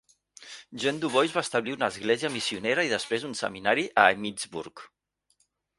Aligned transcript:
Jean 0.83 1.01
Dubois 1.03 1.35
va 1.35 1.43
establir 1.47 1.75
una 1.77 1.89
església 1.93 2.33
missionera 2.39 2.87
i 2.89 2.91
després 2.97 3.27
un 3.31 3.39
seminari 3.45 3.87
a 4.05 4.11
Emmitsburg. 4.17 4.89